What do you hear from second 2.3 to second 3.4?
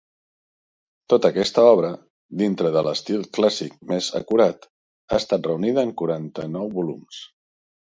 dintre de l'estil